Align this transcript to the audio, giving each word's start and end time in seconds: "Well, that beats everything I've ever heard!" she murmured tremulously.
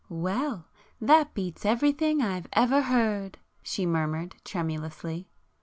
"Well, 0.09 0.65
that 0.99 1.35
beats 1.35 1.63
everything 1.63 2.23
I've 2.23 2.47
ever 2.53 2.81
heard!" 2.81 3.37
she 3.61 3.85
murmured 3.85 4.33
tremulously. 4.43 5.29